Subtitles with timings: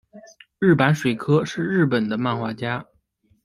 [0.57, 2.87] 日坂水柯是日本的漫画家。